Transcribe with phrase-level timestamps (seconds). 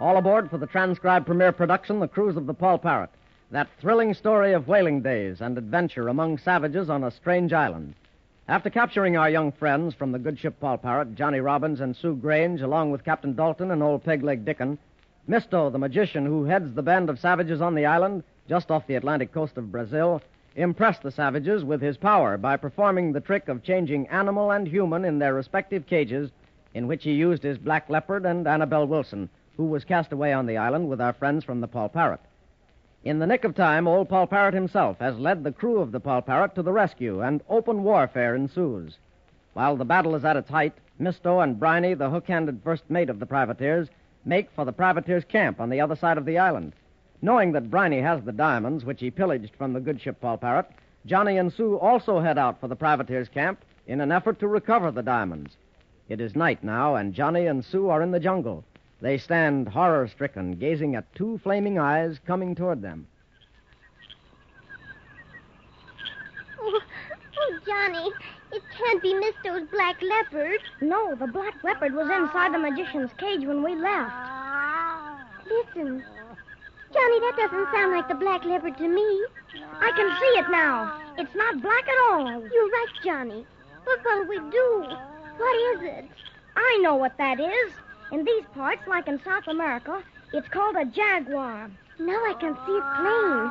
[0.00, 3.10] All aboard for the transcribed premiere production, The Cruise of the Poll Parrot.
[3.50, 7.94] That thrilling story of whaling days and adventure among savages on a strange island.
[8.46, 12.14] After capturing our young friends from the good ship Poll Parrot, Johnny Robbins and Sue
[12.14, 14.78] Grange, along with Captain Dalton and old Pegleg Dickon,
[15.26, 18.94] Misto, the magician who heads the band of savages on the island, just off the
[18.94, 20.22] Atlantic coast of Brazil,
[20.54, 25.04] impressed the savages with his power by performing the trick of changing animal and human
[25.04, 26.30] in their respective cages,
[26.72, 30.46] in which he used his black leopard and Annabelle Wilson, who was cast away on
[30.46, 32.20] the island with our friends from the Poll Parrot.
[33.04, 36.00] In the nick of time, old Poll Parrot himself has led the crew of the
[36.00, 38.96] Poll Parrot to the rescue, and open warfare ensues.
[39.54, 43.18] While the battle is at its height, Misto and Briny, the hook-handed first mate of
[43.18, 43.88] the privateers,
[44.24, 46.72] make for the privateers' camp on the other side of the island.
[47.20, 50.66] Knowing that Briny has the diamonds, which he pillaged from the good ship Poll Parrot,
[51.04, 54.92] Johnny and Sue also head out for the privateers' camp in an effort to recover
[54.92, 55.56] the diamonds.
[56.08, 58.62] It is night now, and Johnny and Sue are in the jungle.
[59.00, 63.06] They stand horror stricken, gazing at two flaming eyes coming toward them.
[66.60, 66.80] Oh,
[67.38, 68.10] oh, Johnny,
[68.52, 70.60] it can't be Misto's black leopard.
[70.80, 74.12] No, the black leopard was inside the magician's cage when we left.
[75.46, 76.02] Listen.
[76.92, 79.24] Johnny, that doesn't sound like the black leopard to me.
[79.80, 81.00] I can see it now.
[81.18, 82.26] It's not black at all.
[82.26, 83.46] You're right, Johnny.
[83.84, 84.86] What will we do?
[85.36, 86.04] What is it?
[86.56, 87.72] I know what that is.
[88.10, 91.70] In these parts, like in South America, it's called a jaguar.
[91.98, 93.50] Now I can see it plain.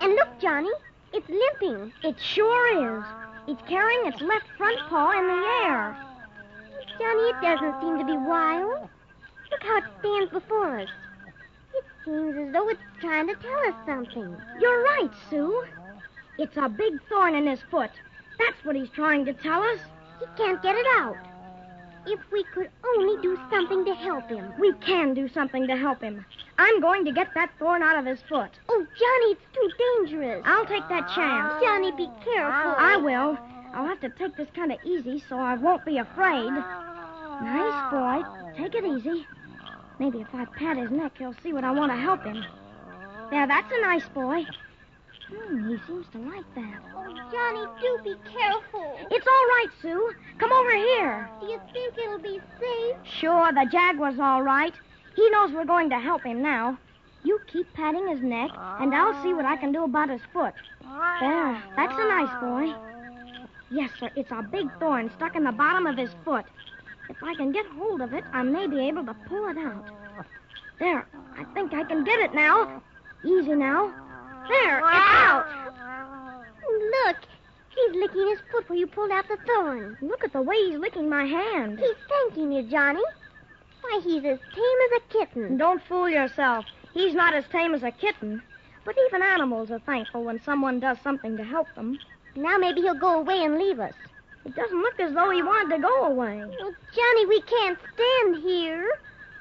[0.00, 0.72] And look, Johnny,
[1.12, 1.92] it's limping.
[2.02, 3.04] It sure is.
[3.46, 5.96] It's carrying its left front paw in the air.
[6.98, 8.88] Johnny, it doesn't seem to be wild.
[9.50, 10.88] Look how it stands before us.
[11.74, 14.36] It seems as though it's trying to tell us something.
[14.60, 15.64] You're right, Sue.
[16.38, 17.90] It's a big thorn in his foot.
[18.38, 19.78] That's what he's trying to tell us.
[20.18, 21.16] He can't get it out.
[22.06, 24.52] If we could only do something to help him.
[24.60, 26.24] We can do something to help him.
[26.58, 28.50] I'm going to get that thorn out of his foot.
[28.68, 29.70] Oh, Johnny, it's too
[30.06, 30.42] dangerous.
[30.44, 31.62] I'll take that chance.
[31.62, 32.74] Johnny, be careful.
[32.78, 33.38] I will.
[33.74, 36.50] I'll have to take this kind of easy so I won't be afraid.
[37.42, 38.22] Nice boy.
[38.56, 39.26] Take it easy.
[39.98, 42.44] Maybe if I pat his neck, he'll see what I want to help him.
[43.30, 44.44] There, that's a nice boy.
[45.28, 46.80] Hmm, he seems to like that.
[46.94, 48.96] Oh, Johnny, do be careful.
[49.10, 50.12] It's all right, Sue.
[50.38, 51.28] Come over here.
[51.40, 52.96] Do you think it'll be safe?
[53.18, 54.74] Sure, the Jaguar's all right.
[55.16, 56.78] He knows we're going to help him now.
[57.24, 58.50] You keep patting his neck,
[58.80, 60.54] and I'll see what I can do about his foot.
[61.20, 62.74] There, that's a nice boy.
[63.70, 66.44] Yes, sir, it's a big thorn stuck in the bottom of his foot.
[67.08, 69.90] If I can get hold of it, I may be able to pull it out.
[70.78, 72.80] There, I think I can get it now.
[73.24, 73.92] Easy now.
[74.48, 75.46] There, it's out.
[77.04, 77.16] Look,
[77.74, 79.96] he's licking his foot where you pulled out the thorn.
[80.00, 81.78] Look at the way he's licking my hand.
[81.78, 83.02] He's thanking you, Johnny.
[83.82, 85.56] Why, he's as tame as a kitten.
[85.56, 86.64] Don't fool yourself.
[86.92, 88.42] He's not as tame as a kitten.
[88.84, 91.98] But even animals are thankful when someone does something to help them.
[92.36, 93.94] Now maybe he'll go away and leave us.
[94.44, 96.38] It doesn't look as though he wanted to go away.
[96.38, 98.88] Well, Johnny, we can't stand here.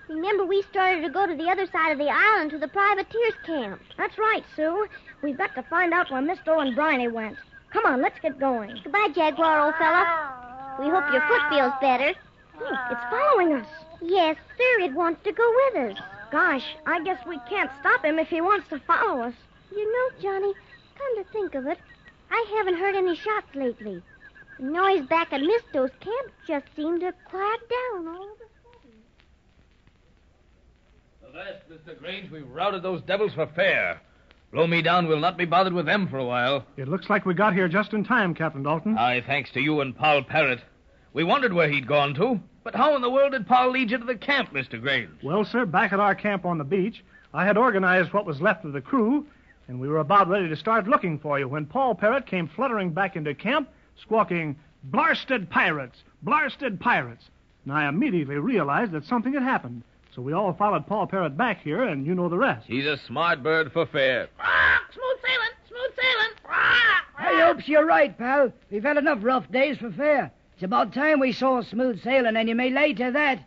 [0.07, 3.33] Remember, we started to go to the other side of the island to the privateers'
[3.45, 3.81] camp.
[3.97, 4.87] That's right, Sue.
[5.23, 7.37] We've got to find out where Misto and Briny went.
[7.71, 8.79] Come on, let's get going.
[8.83, 10.77] Goodbye, Jaguar, old fella.
[10.79, 12.09] We hope your foot feels better.
[12.09, 13.67] It's following us.
[14.01, 16.03] Yes, sir, it wants to go with us.
[16.31, 19.33] Gosh, I guess we can't stop him if he wants to follow us.
[19.71, 20.53] You know, Johnny,
[20.97, 21.79] come to think of it,
[22.29, 24.01] I haven't heard any shots lately.
[24.59, 28.44] The noise back at Misto's camp just seemed to quiet down all sudden.
[31.35, 31.99] Alas, Mr.
[31.99, 33.99] Grange, we've routed those devils for fair.
[34.53, 36.65] Blow me down, we'll not be bothered with them for a while.
[36.77, 38.97] It looks like we got here just in time, Captain Dalton.
[38.97, 40.61] Aye, thanks to you and Poll Parrot.
[41.11, 42.39] We wondered where he'd gone to.
[42.63, 44.79] But how in the world did Poll lead you to the camp, Mr.
[44.79, 45.09] Grange?
[45.21, 47.03] Well, sir, back at our camp on the beach,
[47.33, 49.27] I had organized what was left of the crew,
[49.67, 52.91] and we were about ready to start looking for you when Poll Parrot came fluttering
[52.91, 53.67] back into camp,
[54.01, 54.55] squawking,
[54.89, 56.01] Blarsted pirates!
[56.23, 57.25] Blarsted pirates!
[57.65, 59.83] And I immediately realized that something had happened.
[60.15, 62.65] So we all followed Poll Parrot back here, and you know the rest.
[62.67, 64.29] He's a smart bird for fair.
[64.93, 66.55] Smooth sailing, smooth sailing.
[67.17, 68.53] I hopes you're right, pal.
[68.71, 70.31] We've had enough rough days for fair.
[70.53, 73.45] It's about time we saw smooth sailing, and you may lay to that.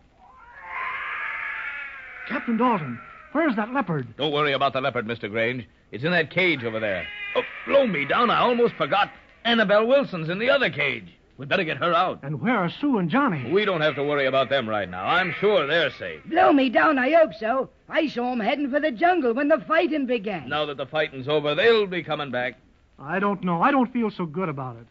[2.28, 3.00] Captain Dalton,
[3.32, 4.14] where's that leopard?
[4.18, 5.30] Don't worry about the leopard, Mr.
[5.30, 5.66] Grange.
[5.90, 7.06] It's in that cage over there.
[7.34, 8.28] Oh, blow me down.
[8.28, 9.10] I almost forgot.
[9.46, 11.14] Annabelle Wilson's in the other cage.
[11.38, 12.18] We'd better get her out.
[12.24, 13.50] And where are Sue and Johnny?
[13.52, 15.06] We don't have to worry about them right now.
[15.06, 16.20] I'm sure they're safe.
[16.26, 17.70] Blow me down, I hope so.
[17.88, 20.48] I saw 'em heading for the jungle when the fighting began.
[20.48, 22.56] Now that the fighting's over, they'll be coming back.
[22.98, 23.62] I don't know.
[23.62, 24.86] I don't feel so good about it.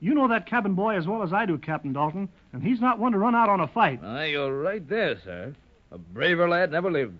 [0.00, 2.98] You know that cabin boy as well as I do, Captain Dalton, and he's not
[2.98, 4.00] one to run out on a fight.
[4.04, 5.54] Aye, you're right there, sir.
[5.92, 7.16] A braver lad never lived.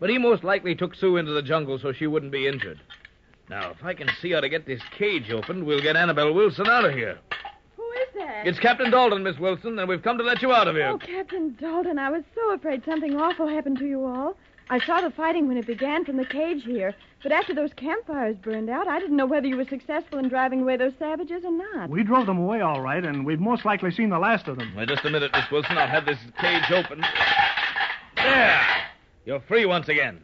[0.00, 2.80] But he most likely took Sue into the jungle so she wouldn't be injured.
[3.50, 6.66] Now, if I can see how to get this cage opened, we'll get Annabelle Wilson
[6.66, 7.18] out of here.
[8.42, 8.56] Who is that?
[8.56, 10.88] It's Captain Dalton, Miss Wilson, and we've come to let you out of here.
[10.88, 14.36] Oh, Captain Dalton, I was so afraid something awful happened to you all.
[14.68, 16.92] I saw the fighting when it began from the cage here,
[17.22, 20.62] but after those campfires burned out, I didn't know whether you were successful in driving
[20.62, 21.88] away those savages or not.
[21.88, 24.74] We drove them away all right, and we've most likely seen the last of them.
[24.76, 25.78] Wait just a minute, Miss Wilson.
[25.78, 27.04] I'll have this cage open.
[28.16, 28.60] There!
[29.24, 30.20] You're free once again.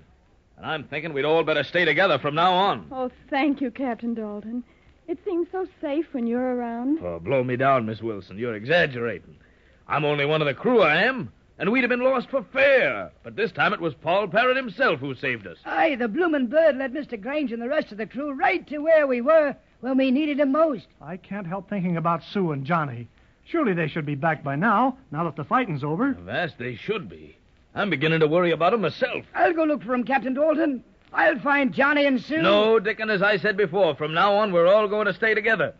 [0.56, 2.87] And I'm thinking we'd all better stay together from now on.
[2.91, 4.64] Oh, thank you, Captain Dalton.
[5.08, 6.99] It seems so safe when you're around.
[7.02, 8.38] Oh, blow me down, Miss Wilson.
[8.38, 9.37] You're exaggerating.
[9.88, 11.32] I'm only one of the crew, I am.
[11.58, 13.10] And we'd have been lost for fair.
[13.22, 15.58] But this time it was Poll Parrot himself who saved us.
[15.64, 17.20] Aye, the bloomin' bird led Mr.
[17.20, 20.40] Grange and the rest of the crew right to where we were when we needed
[20.40, 20.87] him most.
[21.00, 23.08] I can't help thinking about Sue and Johnny.
[23.44, 26.12] Surely they should be back by now, now that the fighting's over.
[26.14, 27.37] Vast they should be.
[27.75, 29.25] I'm beginning to worry about 'em myself.
[29.34, 30.82] I'll go look for him, Captain Dalton.
[31.12, 32.41] I'll find Johnny and Sue.
[32.41, 35.75] No, Dickon, as I said before, from now on we're all going to stay together.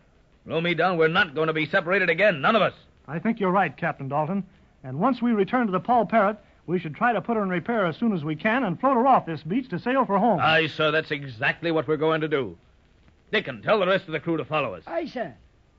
[0.45, 2.73] Blow me down, we're not going to be separated again, none of us.
[3.07, 4.43] I think you're right, Captain Dalton.
[4.83, 6.37] And once we return to the Poll Parrot,
[6.67, 8.95] we should try to put her in repair as soon as we can and float
[8.95, 10.39] her off this beach to sail for home.
[10.41, 12.57] Aye, sir, that's exactly what we're going to do.
[13.31, 14.83] Dickon, tell the rest of the crew to follow us.
[14.85, 15.33] Aye, sir.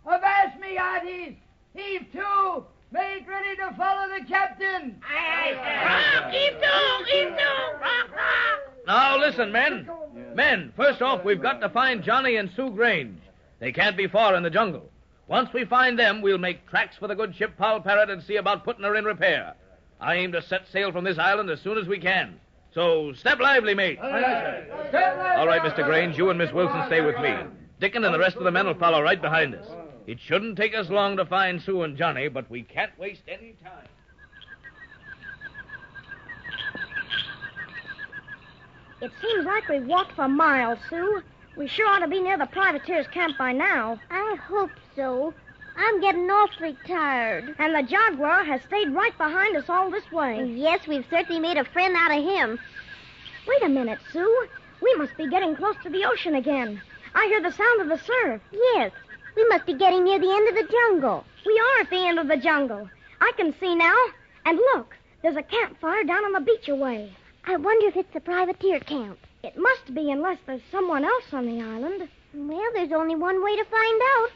[0.07, 1.35] Avast me, hearties!
[1.75, 2.65] Heave to!
[2.93, 5.01] Make ready to follow the captain!
[5.09, 6.21] Aye, aye, sir.
[6.25, 7.79] Rock, heave to, heave to.
[7.81, 8.54] Rock, rock.
[8.87, 9.89] Now, listen, men.
[10.35, 13.21] Men, first off, we've got to find Johnny and Sue Grange.
[13.61, 14.91] They can't be far in the jungle.
[15.27, 18.37] Once we find them, we'll make tracks for the good ship Poll Parrot and see
[18.37, 19.55] about putting her in repair.
[20.01, 22.39] I aim to set sail from this island as soon as we can.
[22.75, 23.99] So step lively, mate.
[24.01, 25.85] All right, Mr.
[25.85, 27.35] Grange, you and Miss Wilson stay with me.
[27.81, 29.67] Dickon and the rest of the men will follow right behind us.
[30.07, 33.55] It shouldn't take us long to find Sue and Johnny, but we can't waste any
[33.65, 33.89] time.
[39.05, 41.23] It seems like we've walked for miles, Sue.
[41.57, 44.01] We sure ought to be near the privateer's camp by now.
[44.11, 45.35] I hope so.
[45.77, 47.55] I'm getting awfully tired.
[47.59, 50.47] And the Jaguar has stayed right behind us all this way.
[50.57, 52.59] Yes, we've certainly made a friend out of him.
[53.47, 54.47] Wait a minute, Sue.
[54.81, 56.81] We must be getting close to the ocean again.
[57.15, 58.41] I hear the sound of the surf.
[58.53, 58.91] Yes,
[59.37, 61.27] we must be getting near the end of the jungle.
[61.45, 62.89] We are at the end of the jungle.
[63.21, 63.99] I can see now.
[64.47, 67.13] And look, there's a campfire down on the beach away.
[67.47, 69.19] I wonder if it's the privateer camp.
[69.43, 72.09] It must be unless there's someone else on the island.
[72.33, 74.31] Well, there's only one way to find out.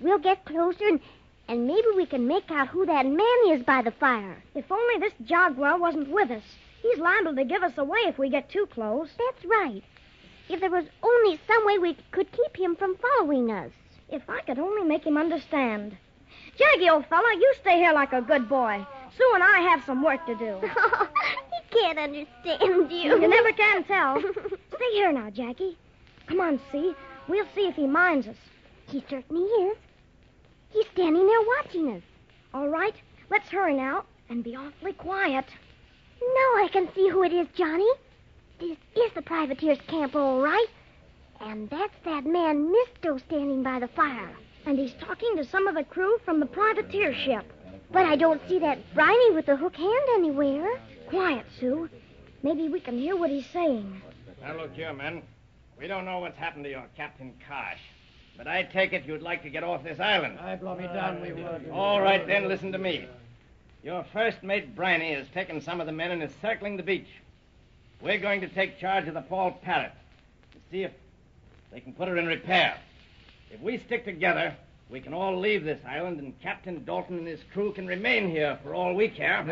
[0.00, 1.00] We'll get closer and,
[1.46, 4.42] and maybe we can make out who that man is by the fire.
[4.56, 6.42] If only this Jaguar wasn't with us.
[6.82, 9.08] He's liable to give us away if we get too close.
[9.16, 9.84] That's right.
[10.48, 13.70] If there was only some way we could keep him from following us.
[14.08, 15.96] If I could only make him understand.
[16.58, 18.84] Jaggy, old fella, you stay here like a good boy.
[19.16, 20.60] Sue and I have some work to do.
[21.72, 23.18] can't understand you.
[23.20, 24.20] You never can tell.
[24.74, 25.76] Stay here now, Jackie.
[26.26, 26.94] Come on, see.
[27.28, 28.36] We'll see if he minds us.
[28.88, 29.76] He certainly is.
[30.70, 32.02] He's standing there watching us.
[32.54, 32.94] All right,
[33.30, 35.46] let's hurry now and be awfully quiet.
[36.20, 37.88] Now I can see who it is, Johnny.
[38.60, 40.66] This is the privateer's camp, all right.
[41.40, 44.30] And that's that man, Misto, standing by the fire.
[44.64, 47.44] And he's talking to some of the crew from the privateer ship.
[47.90, 50.80] But I don't see that briny with the hook hand anywhere.
[51.12, 51.90] Quiet, Sue.
[52.42, 54.00] Maybe we can hear what he's saying.
[54.40, 55.20] Now, look here, men.
[55.78, 57.76] We don't know what's happened to your Captain Kosh.
[58.38, 60.38] But I take it you'd like to get off this island.
[60.40, 61.68] I blow me down, we would.
[61.70, 63.04] All right, then, listen to me.
[63.82, 67.08] Your first mate, Briny, has taken some of the men and is circling the beach.
[68.00, 69.92] We're going to take charge of the Poll Parrot
[70.52, 70.92] to see if
[71.70, 72.78] they can put her in repair.
[73.50, 74.56] If we stick together,
[74.92, 78.58] we can all leave this island, and Captain Dalton and his crew can remain here
[78.62, 79.42] for all we care.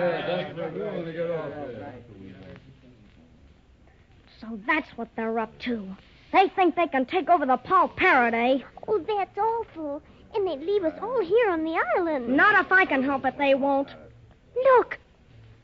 [4.39, 5.97] So that's what they're up to.
[6.33, 8.59] They think they can take over the Poll Parrot, eh?
[8.87, 10.03] Oh, that's awful.
[10.35, 12.29] And they'd leave us all here on the island.
[12.29, 13.89] Not if I can help it, they won't.
[14.55, 14.99] Look.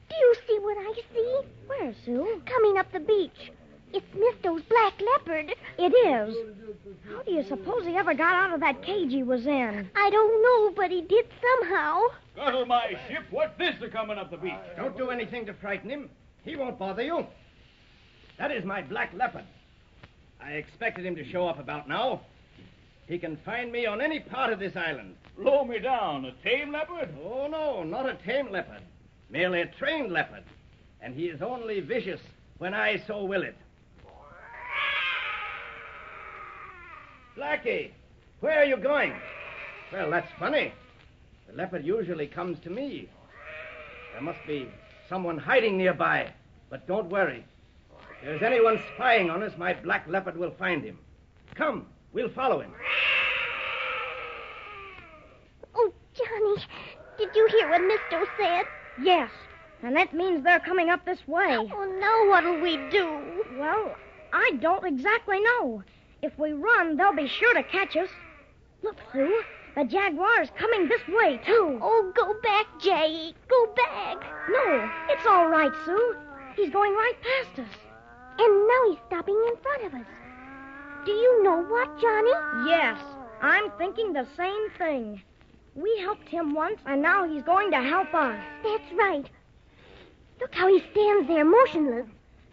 [0.09, 1.41] Do you see what I see?
[1.67, 2.43] Where, Sue?
[2.47, 3.53] Coming up the beach.
[3.93, 5.55] It's Misto's black leopard.
[5.79, 6.37] It is.
[7.09, 9.89] How do you suppose he ever got out of that cage he was in?
[9.95, 12.03] I don't know, but he did somehow.
[12.35, 13.25] Scuttle my ship.
[13.31, 14.53] What's this a coming up the beach?
[14.55, 16.11] Ah, don't do anything to frighten him.
[16.45, 17.27] He won't bother you.
[18.39, 19.45] That is my black leopard.
[20.41, 22.21] I expected him to show up about now.
[23.09, 25.17] He can find me on any part of this island.
[25.39, 26.25] Blow me down.
[26.25, 27.09] A tame leopard?
[27.25, 28.83] Oh, no, not a tame leopard.
[29.31, 30.43] Merely a trained leopard.
[31.01, 32.21] And he is only vicious
[32.59, 33.57] when I so will it.
[37.37, 37.91] Blackie,
[38.41, 39.13] where are you going?
[39.93, 40.73] Well, that's funny.
[41.47, 43.09] The leopard usually comes to me.
[44.13, 44.69] There must be
[45.09, 46.33] someone hiding nearby.
[46.71, 47.45] But don't worry.
[48.23, 50.99] If there's anyone spying on us, my black leopard will find him.
[51.55, 52.73] Come, we'll follow him.
[55.75, 56.65] Oh, Johnny,
[57.19, 58.65] did you hear what Misto said?
[59.03, 59.31] Yes.
[59.83, 61.57] And that means they're coming up this way.
[61.59, 63.21] Oh, now what'll we do?
[63.59, 63.95] Well,
[64.33, 65.83] I don't exactly know.
[66.23, 68.09] If we run, they'll be sure to catch us.
[68.83, 69.43] Look, Sue,
[69.77, 71.79] the Jaguar's coming this way, too.
[71.83, 73.35] Oh, go back, Jay.
[73.49, 74.17] Go back.
[74.51, 76.17] No, it's all right, Sue.
[76.57, 77.77] He's going right past us.
[78.39, 80.07] And now he's stopping in front of us.
[81.05, 82.33] Do you know what, Johnny?
[82.69, 82.99] Yes,
[83.41, 85.23] I'm thinking the same thing.
[85.75, 88.39] We helped him once, and now he's going to help us.
[88.63, 89.29] That's right.
[90.41, 92.07] Look how he stands there motionless.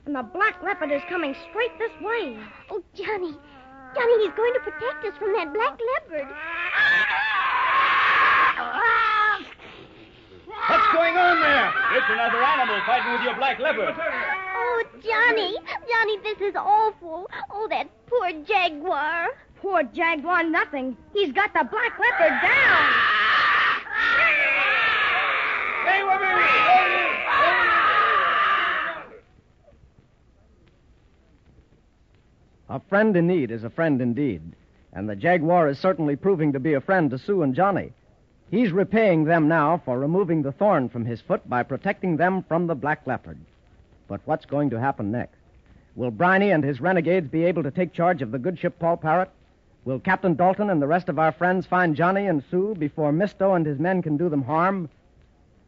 [0.06, 2.38] And the black leopard is coming straight this way.
[2.70, 3.32] Oh, Johnny.
[3.96, 6.28] Johnny, he's going to protect us from that black leopard.
[10.68, 11.74] What's going on there?
[11.98, 13.96] It's another animal fighting with your black leopard.
[13.96, 15.56] Oh, Johnny.
[15.88, 17.30] Johnny, this is awful.
[17.52, 19.28] Oh, that poor jaguar.
[19.64, 20.98] Poor Jaguar, nothing.
[21.14, 23.03] He's got the black leopard down.
[32.74, 34.42] A friend in need is a friend indeed,
[34.94, 37.94] and the Jaguar is certainly proving to be a friend to Sue and Johnny.
[38.50, 42.66] He's repaying them now for removing the thorn from his foot by protecting them from
[42.66, 43.38] the black leopard.
[44.08, 45.38] But what's going to happen next?
[45.96, 48.98] Will Briny and his renegades be able to take charge of the good ship Poll
[48.98, 49.30] Parrot?
[49.86, 53.54] Will Captain Dalton and the rest of our friends find Johnny and Sue before Misto
[53.54, 54.90] and his men can do them harm?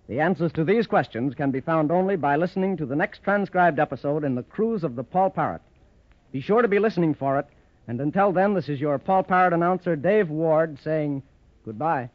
[0.10, 3.78] The answers to these questions can be found only by listening to the next transcribed
[3.78, 5.62] episode in the cruise of the Poll Parrot.
[6.36, 7.46] Be sure to be listening for it,
[7.88, 11.24] and until then, this is your Poll Parrot announcer, Dave Ward, saying
[11.64, 12.10] goodbye.